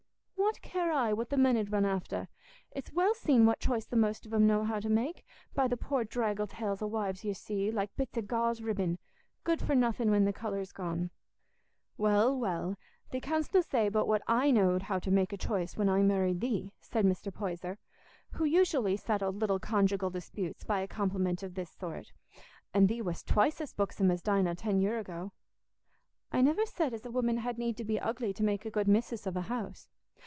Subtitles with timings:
[0.51, 2.27] "What care I what the men 'ud run after?
[2.71, 5.77] It's well seen what choice the most of 'em know how to make, by the
[5.77, 8.97] poor draggle tails o' wives you see, like bits o' gauze ribbin,
[9.45, 11.09] good for nothing when the colour's gone."
[11.95, 12.75] "Well, well,
[13.11, 16.41] thee canstna say but what I knowed how to make a choice when I married
[16.41, 17.31] thee," said Mr.
[17.33, 17.77] Poyser,
[18.31, 22.11] who usually settled little conjugal disputes by a compliment of this sort;
[22.73, 25.31] "and thee wast twice as buxom as Dinah ten year ago."
[26.29, 28.89] "I niver said as a woman had need to be ugly to make a good
[28.89, 29.87] missis of a house.